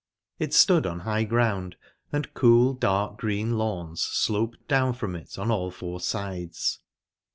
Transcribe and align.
It 0.39 0.51
stood 0.55 0.87
on 0.87 1.01
high 1.01 1.25
ground, 1.25 1.75
and 2.11 2.33
cool, 2.33 2.73
dark 2.73 3.17
green 3.17 3.55
lawns 3.55 4.01
sloped 4.01 4.67
down 4.67 4.93
from 4.95 5.15
it 5.15 5.37
on 5.37 5.51
all 5.51 5.69
four 5.69 5.99
sides. 5.99 6.79